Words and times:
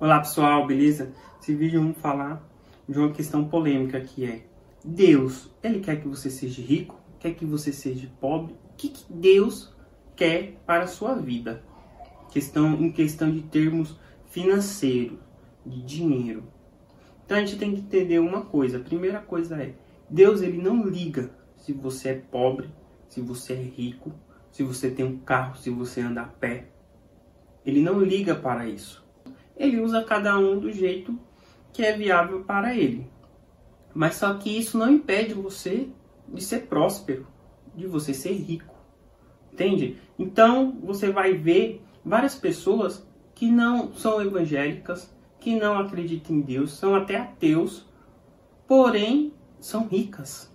Olá 0.00 0.18
pessoal, 0.18 0.66
beleza? 0.66 1.12
Esse 1.38 1.54
vídeo 1.54 1.78
vamos 1.78 1.98
falar 1.98 2.42
de 2.88 2.98
uma 2.98 3.12
questão 3.12 3.44
polêmica 3.44 4.00
que 4.00 4.24
é 4.24 4.46
Deus, 4.82 5.50
Ele 5.62 5.80
quer 5.80 6.00
que 6.00 6.08
você 6.08 6.30
seja 6.30 6.62
rico? 6.62 6.98
Quer 7.18 7.34
que 7.34 7.44
você 7.44 7.70
seja 7.70 8.10
pobre? 8.18 8.54
O 8.54 8.76
que, 8.78 8.88
que 8.88 9.12
Deus 9.12 9.70
quer 10.16 10.54
para 10.64 10.84
a 10.84 10.86
sua 10.86 11.16
vida? 11.16 11.62
Questão, 12.30 12.82
em 12.82 12.90
questão 12.90 13.30
de 13.30 13.42
termos 13.42 13.94
financeiros, 14.30 15.18
de 15.66 15.82
dinheiro. 15.82 16.44
Então 17.26 17.36
a 17.36 17.40
gente 17.40 17.58
tem 17.58 17.74
que 17.74 17.82
entender 17.82 18.20
uma 18.20 18.40
coisa. 18.40 18.78
A 18.78 18.82
primeira 18.82 19.20
coisa 19.20 19.62
é, 19.62 19.74
Deus 20.08 20.40
ele 20.40 20.56
não 20.56 20.82
liga 20.82 21.30
se 21.58 21.74
você 21.74 22.08
é 22.08 22.14
pobre, 22.14 22.70
se 23.06 23.20
você 23.20 23.52
é 23.52 23.62
rico, 23.62 24.10
se 24.50 24.62
você 24.62 24.90
tem 24.90 25.04
um 25.04 25.18
carro, 25.18 25.58
se 25.58 25.68
você 25.68 26.00
anda 26.00 26.22
a 26.22 26.26
pé. 26.26 26.68
Ele 27.66 27.82
não 27.82 28.00
liga 28.00 28.34
para 28.34 28.66
isso 28.66 28.99
ele 29.60 29.78
usa 29.78 30.02
cada 30.02 30.38
um 30.38 30.58
do 30.58 30.72
jeito 30.72 31.16
que 31.70 31.84
é 31.84 31.92
viável 31.92 32.42
para 32.44 32.74
ele. 32.74 33.06
Mas 33.94 34.14
só 34.14 34.32
que 34.34 34.48
isso 34.48 34.78
não 34.78 34.90
impede 34.90 35.34
você 35.34 35.86
de 36.26 36.42
ser 36.42 36.60
próspero, 36.60 37.26
de 37.76 37.86
você 37.86 38.14
ser 38.14 38.32
rico. 38.32 38.74
Entende? 39.52 39.98
Então 40.18 40.78
você 40.82 41.10
vai 41.10 41.34
ver 41.34 41.82
várias 42.02 42.34
pessoas 42.34 43.06
que 43.34 43.50
não 43.50 43.92
são 43.92 44.22
evangélicas, 44.22 45.14
que 45.38 45.54
não 45.54 45.78
acreditam 45.78 46.36
em 46.36 46.40
Deus, 46.40 46.72
são 46.72 46.94
até 46.94 47.18
ateus, 47.18 47.86
porém 48.66 49.34
são 49.58 49.86
ricas. 49.86 50.50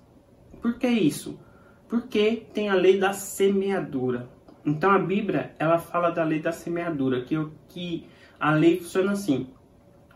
Por 0.59 0.79
que 0.79 0.87
isso? 0.87 1.39
Porque 1.87 2.47
tem 2.53 2.69
a 2.69 2.73
lei 2.73 2.97
da 2.97 3.13
semeadura. 3.13 4.29
Então 4.65 4.89
a 4.89 4.97
Bíblia 4.97 5.53
ela 5.59 5.77
fala 5.77 6.09
da 6.09 6.23
lei 6.23 6.39
da 6.39 6.51
semeadura, 6.51 7.23
que, 7.23 7.35
que 7.69 8.07
a 8.39 8.51
lei 8.51 8.79
funciona 8.79 9.13
assim: 9.13 9.47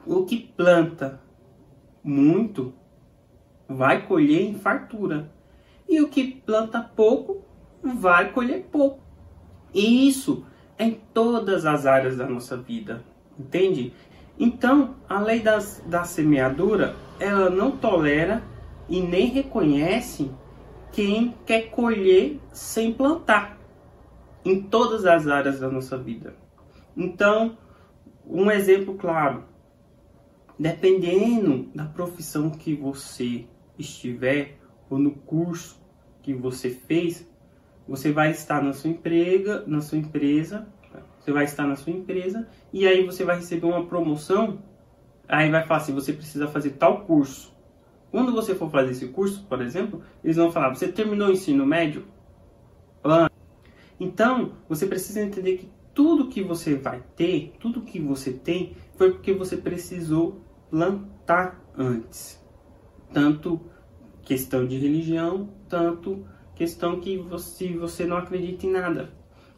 o 0.05 0.25
que 0.25 0.37
planta 0.37 1.19
muito 2.03 2.73
vai 3.67 4.05
colher 4.07 4.41
em 4.41 4.55
fartura, 4.55 5.31
e 5.87 6.01
o 6.01 6.09
que 6.09 6.41
planta 6.45 6.81
pouco 6.81 7.43
vai 7.83 8.31
colher 8.31 8.67
pouco. 8.71 8.99
E 9.73 10.07
isso 10.07 10.45
é 10.77 10.85
em 10.85 10.99
todas 11.13 11.65
as 11.65 11.85
áreas 11.85 12.17
da 12.17 12.27
nossa 12.27 12.57
vida, 12.57 13.03
entende? 13.37 13.93
Então, 14.39 14.95
a 15.07 15.19
lei 15.19 15.41
das, 15.41 15.83
da 15.85 16.03
semeadura, 16.03 16.95
ela 17.19 17.49
não 17.49 17.71
tolera 17.71 18.41
e 18.87 19.01
nem 19.01 19.27
reconhece 19.27 20.31
quem 20.91 21.35
quer 21.45 21.69
colher 21.69 22.39
sem 22.51 22.93
plantar 22.93 23.57
em 24.43 24.61
todas 24.61 25.05
as 25.05 25.27
áreas 25.27 25.59
da 25.59 25.69
nossa 25.69 25.97
vida. 25.97 26.33
Então, 26.95 27.57
um 28.29 28.51
exemplo 28.51 28.93
claro, 28.93 29.43
dependendo 30.57 31.67
da 31.73 31.85
profissão 31.85 32.51
que 32.51 32.75
você 32.75 33.45
estiver 33.77 34.59
ou 34.89 34.99
no 34.99 35.11
curso 35.11 35.81
que 36.21 36.33
você 36.33 36.69
fez, 36.69 37.27
você 37.87 38.11
vai 38.11 38.29
estar 38.29 38.61
na 38.61 38.71
sua 38.71 38.91
emprega, 38.91 39.63
na 39.65 39.81
sua 39.81 39.97
empresa, 39.97 40.67
você 41.19 41.31
vai 41.31 41.45
estar 41.45 41.65
na 41.65 41.75
sua 41.75 41.91
empresa 41.91 42.47
e 42.71 42.85
aí 42.87 43.03
você 43.03 43.25
vai 43.25 43.37
receber 43.37 43.65
uma 43.65 43.87
promoção, 43.87 44.61
aí 45.27 45.49
vai 45.49 45.65
falar 45.65 45.81
assim, 45.81 45.93
você 45.93 46.13
precisa 46.13 46.47
fazer 46.47 46.71
tal 46.71 47.05
curso. 47.05 47.57
Quando 48.11 48.31
você 48.31 48.53
for 48.53 48.69
fazer 48.69 48.91
esse 48.91 49.07
curso, 49.07 49.45
por 49.47 49.61
exemplo, 49.61 50.03
eles 50.23 50.37
vão 50.37 50.51
falar, 50.51 50.69
você 50.69 50.87
terminou 50.91 51.29
o 51.29 51.31
ensino 51.31 51.65
médio? 51.65 52.05
Então, 53.99 54.53
você 54.67 54.85
precisa 54.85 55.21
entender 55.21 55.57
que 55.57 55.78
tudo 55.99 56.29
que 56.29 56.41
você 56.41 56.75
vai 56.75 57.03
ter, 57.17 57.51
tudo 57.59 57.81
que 57.81 57.99
você 57.99 58.31
tem, 58.31 58.73
foi 58.95 59.11
porque 59.11 59.33
você 59.33 59.57
precisou 59.57 60.39
plantar 60.69 61.61
antes. 61.77 62.41
Tanto 63.11 63.59
questão 64.21 64.65
de 64.65 64.77
religião, 64.77 65.49
tanto 65.67 66.25
questão 66.55 67.01
que 67.01 67.17
você, 67.17 67.75
você 67.75 68.05
não 68.05 68.15
acredita 68.15 68.65
em 68.65 68.71
nada. 68.71 69.11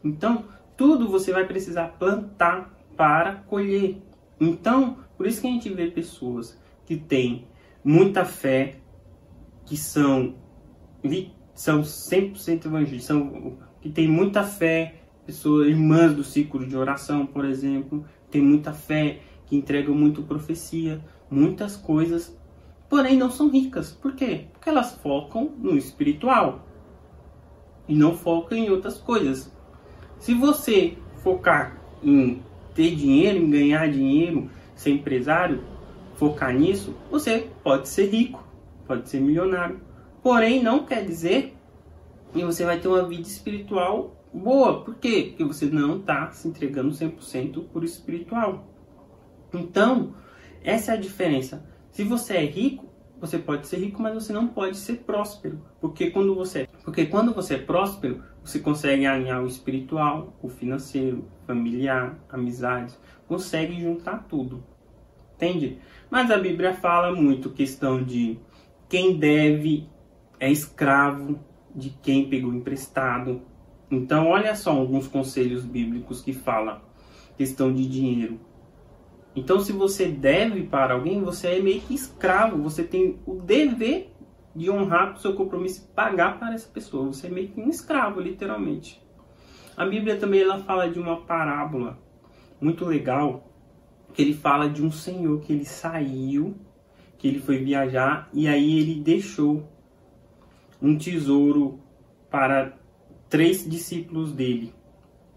Então, 0.04 0.46
tudo 0.76 1.08
você 1.08 1.32
vai 1.32 1.46
precisar 1.46 1.90
plantar 2.00 2.76
para 2.98 3.36
colher. 3.36 4.02
Então, 4.40 4.98
por 5.16 5.28
isso 5.28 5.42
que 5.42 5.48
a 5.48 5.52
gente 5.52 5.70
vê 5.70 5.92
pessoas 5.92 6.60
que 6.88 6.98
têm 6.98 7.48
muita 7.84 8.26
fé, 8.26 8.80
que 9.64 9.78
são, 9.78 10.34
são 11.54 11.82
100% 11.82 12.66
evangélicos, 12.66 13.06
são, 13.06 13.60
que 13.80 13.92
têm 13.92 14.08
muita 14.08 14.44
fé, 14.44 15.01
pessoas, 15.32 15.68
irmãs 15.68 16.14
do 16.14 16.26
ciclo 16.26 16.68
de 16.68 16.76
oração, 16.76 17.26
por 17.26 17.46
exemplo, 17.46 18.06
tem 18.30 18.42
muita 18.42 18.74
fé, 18.74 19.22
que 19.46 19.56
entregam 19.56 19.96
muito 19.96 20.24
profecia, 20.24 21.02
muitas 21.30 21.78
coisas, 21.78 22.38
porém 22.90 23.18
não 23.18 23.32
são 23.32 23.50
ricas. 23.50 23.94
Por 23.94 24.14
quê? 24.14 24.48
Porque 24.52 24.70
elas 24.70 24.94
focam 24.96 25.50
no 25.58 25.78
espiritual 25.78 26.68
e 27.88 27.96
não 27.96 28.18
focam 28.18 28.58
em 28.58 28.70
outras 28.70 28.98
coisas. 28.98 29.50
Se 30.20 30.34
você 30.34 30.98
focar 31.24 31.82
em 32.04 32.44
ter 32.76 32.94
dinheiro, 32.94 33.38
em 33.38 33.50
ganhar 33.50 33.90
dinheiro, 33.90 34.50
ser 34.76 34.92
empresário, 34.92 35.64
focar 36.16 36.54
nisso, 36.54 36.94
você 37.10 37.48
pode 37.64 37.88
ser 37.88 38.10
rico, 38.10 38.46
pode 38.86 39.08
ser 39.10 39.22
milionário. 39.22 39.80
Porém, 40.22 40.62
não 40.62 40.86
quer 40.86 41.06
dizer 41.06 41.56
que 42.34 42.44
você 42.44 42.66
vai 42.66 42.80
ter 42.80 42.90
uma 42.90 43.08
vida 43.08 43.28
espiritual 43.28 44.21
boa. 44.34 44.84
Por 44.84 44.96
quê? 44.96 45.28
Porque 45.30 45.44
você 45.44 45.66
não 45.66 46.00
está 46.00 46.32
se 46.32 46.48
entregando 46.48 46.92
100% 46.92 47.68
por 47.70 47.84
espiritual. 47.84 48.68
Então, 49.54 50.16
essa 50.64 50.94
é 50.94 50.96
a 50.96 51.00
diferença. 51.00 51.66
Se 51.92 52.04
você 52.04 52.36
é 52.36 52.46
rico, 52.46 52.90
você 53.20 53.38
pode 53.38 53.68
ser 53.68 53.78
rico, 53.78 54.02
mas 54.02 54.14
você 54.14 54.34
não 54.34 54.48
pode 54.48 54.78
ser 54.78 54.98
próspero. 54.98 55.62
Porque 55.80 56.10
quando 56.10 56.34
você, 56.34 56.68
porque 56.84 57.06
quando 57.06 57.34
você 57.34 57.56
é 57.56 57.60
próspero, 57.60 58.24
você 58.44 58.60
consegue 58.60 59.06
alinhar 59.06 59.44
o 59.44 59.48
espiritual, 59.48 60.36
o 60.42 60.50
financeiro, 60.50 61.28
familiar, 61.46 62.18
amizades, 62.30 62.98
consegue 63.28 63.80
juntar 63.80 64.26
tudo. 64.28 64.64
Entende? 65.36 65.80
Mas 66.10 66.32
a 66.32 66.38
Bíblia 66.38 66.74
fala 66.74 67.16
muito 67.16 67.50
questão 67.50 68.04
de 68.04 68.40
quem 68.90 69.18
deve 69.18 69.88
é 70.40 70.52
escravo 70.52 71.40
de 71.74 71.92
quem 72.02 72.28
pegou 72.28 72.54
emprestado, 72.54 73.42
então, 73.92 74.28
olha 74.28 74.56
só 74.56 74.72
alguns 74.72 75.06
conselhos 75.06 75.66
bíblicos 75.66 76.22
que 76.22 76.32
falam 76.32 76.80
questão 77.38 77.74
de 77.74 77.86
dinheiro. 77.88 78.40
Então, 79.36 79.60
se 79.60 79.74
você 79.74 80.08
deve 80.08 80.64
para 80.64 80.94
alguém, 80.94 81.22
você 81.22 81.58
é 81.58 81.62
meio 81.62 81.82
que 81.82 81.94
escravo. 81.94 82.62
Você 82.64 82.84
tem 82.84 83.20
o 83.26 83.36
dever 83.36 84.14
de 84.56 84.70
honrar 84.70 85.14
o 85.14 85.20
seu 85.20 85.34
compromisso 85.34 85.84
e 85.84 85.94
pagar 85.94 86.40
para 86.40 86.54
essa 86.54 86.70
pessoa. 86.70 87.08
Você 87.08 87.28
é 87.28 87.30
meio 87.30 87.50
que 87.50 87.60
um 87.60 87.70
escravo, 87.70 88.22
literalmente. 88.22 89.02
A 89.76 89.86
Bíblia 89.86 90.18
também 90.18 90.42
ela 90.42 90.60
fala 90.60 90.90
de 90.90 91.00
uma 91.00 91.22
parábola 91.22 91.98
muito 92.60 92.86
legal, 92.86 93.52
que 94.14 94.22
ele 94.22 94.34
fala 94.34 94.70
de 94.70 94.84
um 94.84 94.92
senhor 94.92 95.42
que 95.42 95.52
ele 95.52 95.66
saiu, 95.66 96.56
que 97.18 97.28
ele 97.28 97.40
foi 97.40 97.58
viajar 97.58 98.30
e 98.34 98.48
aí 98.48 98.80
ele 98.80 99.02
deixou 99.02 99.68
um 100.82 100.98
tesouro 100.98 101.80
para 102.30 102.81
três 103.32 103.68
discípulos 103.68 104.34
dele. 104.34 104.76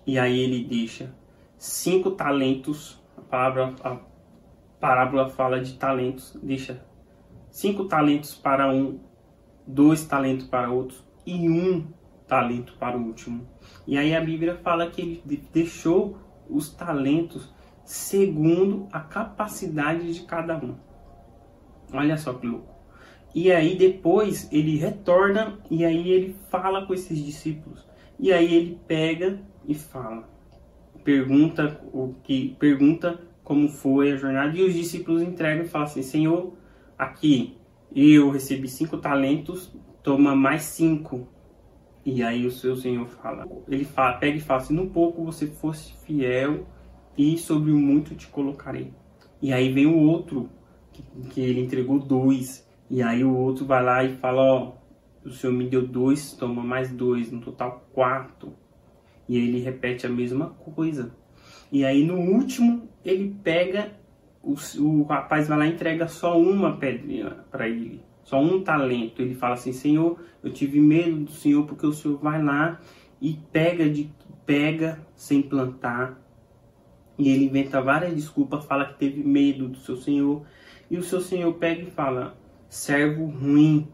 E 0.05 0.19
aí 0.19 0.39
ele 0.39 0.65
deixa 0.65 1.15
cinco 1.57 2.11
talentos. 2.11 3.01
A 3.17 3.21
palavra, 3.23 3.75
a 3.83 3.99
parábola 4.81 5.31
fala 5.31 5.61
de 5.61 5.75
talentos. 5.75 6.37
Deixa 6.43 6.85
cinco 7.51 7.85
talentos 7.85 8.35
para 8.35 8.69
um, 8.71 8.99
dois 9.65 10.05
talentos 10.05 10.47
para 10.47 10.71
outro 10.71 10.99
e 11.25 11.49
um 11.49 11.87
talento 12.27 12.75
para 12.79 12.99
o 12.99 13.07
último. 13.07 13.49
E 13.87 13.97
aí 13.97 14.15
a 14.15 14.21
Bíblia 14.21 14.57
fala 14.57 14.91
que 14.91 15.01
ele 15.01 15.43
deixou 15.53 16.19
os 16.51 16.69
talentos 16.69 17.55
segundo 17.85 18.89
a 18.93 19.01
capacidade 19.01 20.13
de 20.13 20.23
cada 20.25 20.57
um. 20.57 20.75
Olha 21.93 22.17
só 22.17 22.35
que 22.35 22.47
louco. 22.47 22.74
E 23.35 23.51
aí 23.51 23.77
depois 23.77 24.49
ele 24.53 24.77
retorna 24.77 25.59
e 25.69 25.85
aí 25.85 26.09
ele 26.11 26.37
fala 26.51 26.87
com 26.87 26.95
esses 26.95 27.19
discípulos. 27.19 27.85
E 28.19 28.33
aí 28.33 28.55
ele 28.55 28.79
pega 28.87 29.41
e 29.67 29.75
fala. 29.75 30.29
Pergunta 31.03 31.81
o 31.93 32.15
que 32.23 32.57
pergunta 32.59 33.21
como 33.43 33.69
foi 33.69 34.13
a 34.13 34.17
jornada 34.17 34.57
e 34.57 34.63
os 34.63 34.73
discípulos 34.73 35.21
entregam 35.21 35.65
e 35.65 35.69
falam 35.69 35.89
assim: 35.89 36.03
Senhor, 36.03 36.55
aqui 36.97 37.59
eu 37.95 38.31
recebi 38.31 38.69
cinco 38.69 38.99
talentos, 38.99 39.75
toma 40.03 40.35
mais 40.37 40.63
cinco. 40.63 41.29
E 42.07 42.23
aí 42.23 42.47
o 42.47 42.51
seu 42.51 42.77
Senhor 42.77 43.07
fala, 43.07 43.49
ele 43.69 43.85
fala, 43.85 44.15
pega 44.15 44.37
e 44.37 44.41
fala 44.41 44.61
assim: 44.61 44.75
no 44.75 44.91
pouco 44.91 45.25
você 45.25 45.47
fosse 45.49 45.93
fiel 46.07 46.67
e 47.19 47.37
sobre 47.37 47.73
o 47.73 47.79
muito 47.79 48.15
te 48.15 48.29
colocarei. 48.29 48.93
E 49.43 49.53
aí 49.53 49.73
vem 49.73 49.87
o 49.87 49.99
outro 49.99 50.49
que, 50.93 51.03
que 51.31 51.41
ele 51.41 51.61
entregou 51.61 51.99
dois 51.99 52.64
e 52.91 53.03
aí 53.03 53.25
o 53.25 53.35
outro 53.35 53.65
vai 53.65 53.83
lá 53.83 54.05
e 54.05 54.17
fala, 54.17 54.43
ó, 54.43 54.73
o 55.25 55.31
senhor 55.31 55.53
me 55.53 55.69
deu 55.69 55.87
dois, 55.87 56.33
toma 56.33 56.63
mais 56.63 56.91
dois, 56.91 57.31
no 57.31 57.41
total 57.41 57.89
quatro. 57.93 58.53
E 59.29 59.39
ele 59.39 59.61
repete 59.61 60.07
a 60.07 60.11
mesma 60.11 60.51
coisa. 60.51 61.15
E 61.73 61.85
aí 61.85 62.05
no 62.05 62.19
último 62.19 62.89
ele 63.05 63.35
pega 63.43 63.93
o, 64.45 64.55
o 64.81 65.03
rapaz 65.05 65.49
vai 65.49 65.59
lá 65.59 65.67
e 65.67 65.73
entrega 65.73 66.07
só 66.07 66.39
uma 66.39 66.77
pedrinha 66.77 67.31
para 67.51 67.67
ele, 67.69 68.03
só 68.23 68.41
um 68.41 68.63
talento. 68.63 69.23
Ele 69.23 69.35
fala 69.35 69.55
assim: 69.55 69.73
Senhor, 69.73 70.21
eu 70.43 70.53
tive 70.53 70.79
medo 70.79 71.25
do 71.25 71.33
Senhor 71.33 71.67
porque 71.67 71.87
o 71.87 71.93
Senhor 71.93 72.19
vai 72.19 72.43
lá 72.43 72.79
e 73.21 73.39
pega 73.51 73.89
de 73.89 74.11
pega 74.45 75.01
sem 75.17 75.41
plantar. 75.41 76.21
E 77.17 77.31
ele 77.31 77.45
inventa 77.47 77.81
várias 77.81 78.13
desculpas, 78.15 78.65
fala 78.67 78.87
que 78.87 78.99
teve 78.99 79.23
medo 79.23 79.69
do 79.69 79.79
seu 79.79 79.97
Senhor. 79.97 80.43
E 80.91 80.99
o 80.99 81.03
seu 81.03 81.21
Senhor 81.21 81.53
pega 81.55 81.83
e 81.83 81.91
fala: 81.91 82.37
servo 82.75 83.27
ruim, 83.27 83.87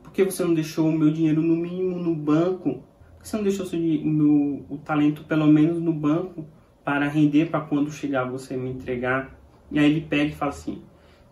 por 0.00 0.12
que 0.12 0.22
você 0.22 0.44
não 0.44 0.54
deixou 0.54 0.88
o 0.88 0.96
meu 0.96 1.10
dinheiro 1.10 1.42
no 1.42 1.56
mínimo 1.56 1.98
no 1.98 2.14
banco? 2.14 2.84
Por 3.16 3.22
que 3.22 3.28
você 3.28 3.36
não 3.36 3.42
deixou 3.42 3.66
o, 3.66 4.06
meu, 4.06 4.64
o 4.70 4.78
talento 4.78 5.24
pelo 5.24 5.48
menos 5.48 5.80
no 5.80 5.92
banco 5.92 6.46
para 6.84 7.08
render 7.08 7.50
para 7.50 7.60
quando 7.60 7.90
chegar 7.90 8.30
você 8.30 8.56
me 8.56 8.70
entregar? 8.70 9.36
E 9.72 9.78
aí 9.80 9.90
ele 9.90 10.02
pega 10.02 10.30
e 10.30 10.36
fala 10.36 10.52
assim: 10.52 10.82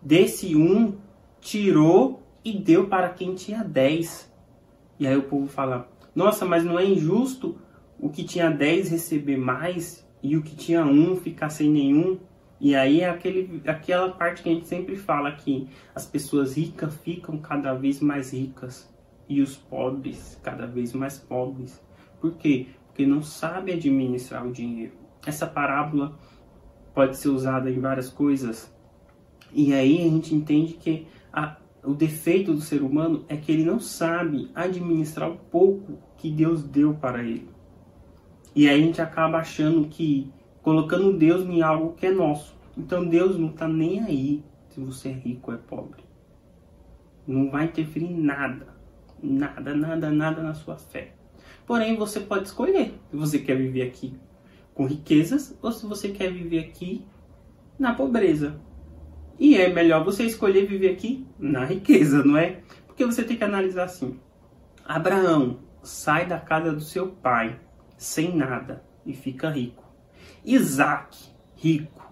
desse 0.01 0.53
um 0.53 0.97
tirou 1.39 2.21
e 2.43 2.51
deu 2.59 2.87
para 2.87 3.07
quem 3.07 3.35
tinha 3.35 3.63
dez. 3.63 4.29
E 4.99 5.07
aí 5.07 5.15
o 5.15 5.23
povo 5.23 5.47
fala: 5.47 5.89
nossa, 6.13 6.45
mas 6.45 6.65
não 6.65 6.77
é 6.77 6.85
injusto 6.85 7.57
o 7.97 8.09
que 8.09 8.25
tinha 8.25 8.49
dez 8.49 8.89
receber 8.89 9.37
mais 9.37 10.05
e 10.21 10.35
o 10.35 10.43
que 10.43 10.57
tinha 10.57 10.83
um 10.83 11.15
ficar 11.15 11.49
sem 11.49 11.69
nenhum? 11.69 12.19
E 12.59 12.75
aí 12.75 13.01
é 13.01 13.09
aquele, 13.09 13.61
aquela 13.65 14.09
parte 14.09 14.43
que 14.43 14.49
a 14.49 14.53
gente 14.53 14.67
sempre 14.67 14.97
fala 14.97 15.31
que 15.31 15.69
as 15.95 16.05
pessoas 16.05 16.57
ricas 16.57 16.93
ficam 16.97 17.37
cada 17.37 17.73
vez 17.73 18.01
mais 18.01 18.33
ricas 18.33 18.93
e 19.29 19.41
os 19.41 19.55
pobres 19.55 20.39
cada 20.43 20.67
vez 20.67 20.91
mais 20.91 21.17
pobres. 21.17 21.81
Por 22.19 22.33
quê? 22.33 22.67
Porque 22.87 23.05
não 23.05 23.21
sabe 23.21 23.71
administrar 23.71 24.45
o 24.45 24.51
dinheiro. 24.51 24.93
Essa 25.25 25.47
parábola 25.47 26.17
pode 26.93 27.15
ser 27.15 27.29
usada 27.29 27.69
em 27.71 27.79
várias 27.79 28.09
coisas. 28.09 28.73
E 29.53 29.73
aí 29.73 29.99
a 29.99 30.09
gente 30.09 30.35
entende 30.35 30.73
que 30.73 31.07
a, 31.31 31.55
o 31.83 31.93
defeito 31.93 32.53
do 32.53 32.61
ser 32.61 32.81
humano 32.81 33.23
é 33.29 33.37
que 33.37 33.51
ele 33.51 33.63
não 33.63 33.79
sabe 33.79 34.51
administrar 34.53 35.29
o 35.29 35.37
pouco 35.37 35.97
que 36.17 36.29
Deus 36.29 36.61
deu 36.61 36.93
para 36.93 37.23
ele. 37.23 37.49
E 38.53 38.67
aí 38.67 38.81
a 38.81 38.85
gente 38.85 39.01
acaba 39.01 39.37
achando 39.37 39.87
que 39.87 40.29
colocando 40.61 41.17
Deus 41.17 41.43
em 41.47 41.61
algo 41.61 41.93
que 41.93 42.05
é 42.05 42.11
nosso. 42.11 42.57
Então 42.77 43.05
Deus 43.05 43.37
não 43.37 43.49
está 43.49 43.67
nem 43.67 43.99
aí 44.01 44.43
se 44.69 44.79
você 44.79 45.09
é 45.09 45.13
rico 45.13 45.51
ou 45.51 45.57
é 45.57 45.59
pobre. 45.59 46.03
Não 47.27 47.49
vai 47.49 47.65
interferir 47.65 48.05
em 48.05 48.21
nada. 48.21 48.67
Nada, 49.21 49.75
nada, 49.75 50.09
nada 50.09 50.41
na 50.41 50.53
sua 50.53 50.77
fé. 50.77 51.13
Porém, 51.65 51.95
você 51.95 52.19
pode 52.19 52.47
escolher 52.47 52.93
se 53.09 53.15
você 53.15 53.39
quer 53.39 53.55
viver 53.55 53.83
aqui 53.83 54.15
com 54.73 54.85
riquezas 54.85 55.57
ou 55.61 55.71
se 55.71 55.85
você 55.85 56.09
quer 56.09 56.31
viver 56.31 56.59
aqui 56.59 57.05
na 57.77 57.93
pobreza. 57.93 58.59
E 59.37 59.55
é 59.55 59.71
melhor 59.71 60.03
você 60.03 60.23
escolher 60.23 60.67
viver 60.67 60.91
aqui 60.91 61.27
na 61.37 61.65
riqueza, 61.65 62.23
não 62.23 62.37
é? 62.37 62.61
Porque 62.87 63.05
você 63.05 63.23
tem 63.23 63.37
que 63.37 63.43
analisar 63.43 63.83
assim: 63.83 64.19
Abraão 64.85 65.59
sai 65.83 66.25
da 66.25 66.39
casa 66.39 66.71
do 66.71 66.81
seu 66.81 67.07
pai 67.07 67.59
sem 67.97 68.35
nada 68.35 68.83
e 69.05 69.13
fica 69.13 69.49
rico. 69.49 69.88
Isaac, 70.43 71.17
rico. 71.55 72.07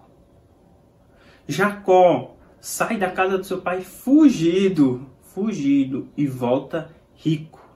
Jacó 1.46 2.36
sai 2.60 2.98
da 2.98 3.10
casa 3.10 3.38
do 3.38 3.44
seu 3.44 3.60
pai 3.60 3.82
fugido, 3.82 5.08
fugido 5.22 6.08
e 6.16 6.26
volta 6.26 6.90
rico. 7.14 7.66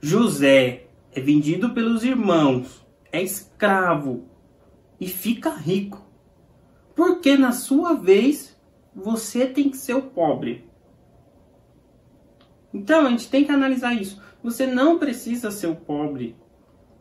José 0.00 0.86
é 1.12 1.20
vendido 1.20 1.70
pelos 1.70 2.04
irmãos, 2.04 2.86
é 3.12 3.22
escravo 3.22 4.28
e 5.00 5.06
fica 5.06 5.50
rico. 5.50 6.06
Porque 6.94 7.36
na 7.36 7.52
sua 7.52 7.94
vez 7.94 8.56
você 8.94 9.46
tem 9.46 9.70
que 9.70 9.76
ser 9.76 9.94
o 9.94 10.02
pobre. 10.02 10.68
Então 12.72 13.06
a 13.06 13.10
gente 13.10 13.30
tem 13.30 13.44
que 13.44 13.52
analisar 13.52 13.94
isso. 13.94 14.20
Você 14.42 14.66
não 14.66 14.98
precisa 14.98 15.50
ser 15.50 15.68
o 15.68 15.76
pobre 15.76 16.36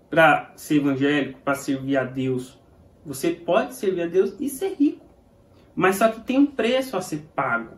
para 0.10 0.54
ser 0.56 0.78
evangélico, 0.78 1.40
para 1.42 1.56
servir 1.56 1.98
a 1.98 2.04
Deus. 2.04 2.60
Você 3.08 3.32
pode 3.32 3.74
servir 3.74 4.02
a 4.02 4.08
Deus 4.08 4.36
e 4.38 4.50
ser 4.50 4.76
rico. 4.76 5.06
Mas 5.74 5.96
só 5.96 6.10
que 6.10 6.20
tem 6.20 6.38
um 6.38 6.46
preço 6.46 6.98
a 6.98 7.02
ser 7.02 7.30
pago. 7.34 7.78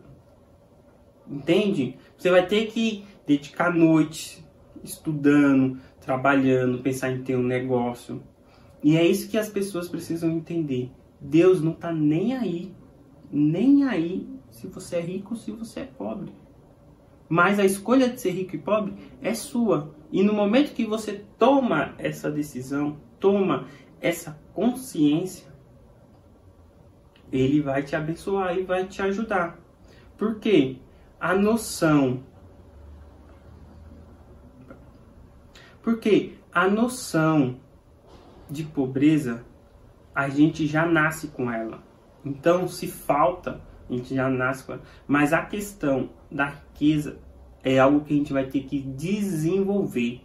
Entende? 1.30 1.96
Você 2.18 2.30
vai 2.30 2.44
ter 2.44 2.66
que 2.66 3.04
dedicar 3.24 3.72
noites 3.72 4.44
estudando, 4.82 5.78
trabalhando, 6.00 6.82
pensar 6.82 7.12
em 7.12 7.22
ter 7.22 7.36
um 7.36 7.44
negócio. 7.44 8.20
E 8.82 8.96
é 8.96 9.06
isso 9.06 9.30
que 9.30 9.38
as 9.38 9.48
pessoas 9.48 9.88
precisam 9.88 10.30
entender. 10.30 10.90
Deus 11.20 11.62
não 11.62 11.72
está 11.72 11.92
nem 11.92 12.36
aí, 12.36 12.74
nem 13.30 13.84
aí 13.84 14.26
se 14.50 14.66
você 14.66 14.96
é 14.96 15.00
rico 15.00 15.34
ou 15.34 15.40
se 15.40 15.52
você 15.52 15.80
é 15.80 15.84
pobre. 15.84 16.32
Mas 17.28 17.60
a 17.60 17.64
escolha 17.64 18.08
de 18.08 18.20
ser 18.20 18.32
rico 18.32 18.56
e 18.56 18.58
pobre 18.58 18.94
é 19.22 19.32
sua. 19.32 19.94
E 20.10 20.24
no 20.24 20.32
momento 20.32 20.74
que 20.74 20.84
você 20.84 21.24
toma 21.38 21.94
essa 21.98 22.28
decisão, 22.28 22.96
toma 23.20 23.68
essa 24.00 24.38
consciência, 24.54 25.46
ele 27.30 27.60
vai 27.60 27.82
te 27.82 27.94
abençoar 27.94 28.56
e 28.56 28.62
vai 28.62 28.86
te 28.86 29.02
ajudar. 29.02 29.58
Por 30.16 30.38
quê? 30.38 30.76
A 31.18 31.34
noção. 31.34 32.22
Porque 35.82 36.34
a 36.52 36.68
noção 36.68 37.58
de 38.50 38.64
pobreza, 38.64 39.44
a 40.14 40.28
gente 40.28 40.66
já 40.66 40.84
nasce 40.84 41.28
com 41.28 41.50
ela. 41.50 41.82
Então, 42.24 42.66
se 42.66 42.88
falta, 42.88 43.60
a 43.88 43.92
gente 43.92 44.14
já 44.14 44.28
nasce 44.28 44.64
com 44.64 44.72
ela. 44.72 44.82
Mas 45.06 45.32
a 45.32 45.44
questão 45.44 46.10
da 46.30 46.46
riqueza 46.46 47.18
é 47.62 47.78
algo 47.78 48.04
que 48.04 48.12
a 48.12 48.16
gente 48.16 48.32
vai 48.32 48.46
ter 48.46 48.64
que 48.64 48.80
desenvolver, 48.80 50.22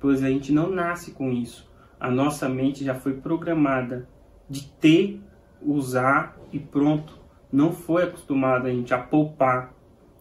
pois 0.00 0.22
a 0.22 0.28
gente 0.28 0.52
não 0.52 0.70
nasce 0.70 1.12
com 1.12 1.30
isso. 1.30 1.70
A 2.02 2.10
nossa 2.10 2.48
mente 2.48 2.84
já 2.84 2.96
foi 2.96 3.12
programada 3.12 4.08
de 4.50 4.68
ter, 4.72 5.20
usar 5.64 6.36
e 6.52 6.58
pronto. 6.58 7.16
Não 7.52 7.70
foi 7.70 8.02
acostumada 8.02 8.66
a 8.68 8.72
gente 8.72 8.92
a 8.92 8.98
poupar, 8.98 9.72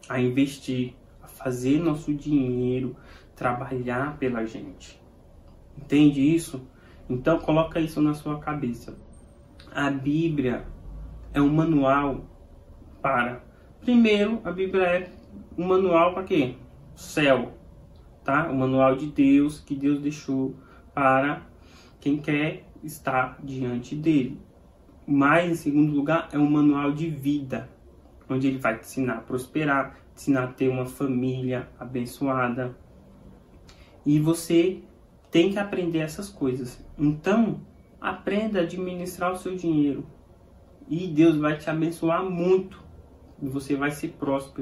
a 0.07 0.22
investir, 0.22 0.94
a 1.24 1.28
fazer 1.28 1.80
nosso 1.80 2.13
dinheiro 2.13 2.95
trabalhar 3.36 4.16
pela 4.19 4.45
gente. 4.45 5.01
Entende 5.75 6.22
isso? 6.22 6.69
Então 7.10 7.39
coloca 7.39 7.80
isso 7.80 8.00
na 8.00 8.13
sua 8.13 8.38
cabeça. 8.38 8.95
A 9.74 9.89
Bíblia 9.89 10.63
é 11.34 11.42
um 11.42 11.51
manual 11.51 12.25
para 13.01 13.42
primeiro 13.79 14.39
a 14.44 14.51
Bíblia 14.51 14.84
é 14.84 15.12
um 15.58 15.65
manual 15.65 16.13
para 16.13 16.25
quê? 16.25 16.58
Céu, 16.94 17.53
tá? 18.24 18.51
O 18.51 18.55
manual 18.55 18.96
de 18.96 19.08
Deus 19.08 19.60
que 19.60 19.74
Deus 19.74 20.00
deixou 20.00 20.55
para 20.94 21.50
quem 22.01 22.17
quer 22.17 22.65
estar 22.84 23.39
diante 23.41 23.96
dele. 23.96 24.41
Mas, 25.08 25.51
em 25.51 25.55
segundo 25.55 25.93
lugar, 25.93 26.27
é 26.31 26.38
um 26.38 26.50
manual 26.50 26.91
de 26.91 27.10
vida, 27.10 27.70
onde 28.29 28.48
ele 28.48 28.58
vai 28.58 28.77
te 28.77 28.86
ensinar 28.86 29.17
a 29.17 29.22
prosperar, 29.22 29.93
te 30.15 30.24
ensinar 30.24 30.43
a 30.43 30.48
ter 30.48 30.67
uma 30.67 30.86
família 30.86 31.70
abençoada. 31.79 32.75
E 34.05 34.20
você 34.20 34.81
tem 35.29 35.51
que 35.51 35.60
aprender 35.60 36.00
essas 36.00 36.27
coisas. 36.29 36.84
Então, 36.98 37.62
aprenda 38.00 38.60
a 38.60 38.63
administrar 38.63 39.31
o 39.31 39.38
seu 39.38 39.55
dinheiro. 39.55 40.05
E 40.89 41.08
Deus 41.08 41.38
vai 41.38 41.58
te 41.58 41.70
abençoar 41.70 42.24
muito. 42.24 42.84
E 43.41 43.48
você 43.48 43.75
vai 43.75 43.91
ser 43.91 44.10
próspero. 44.10 44.60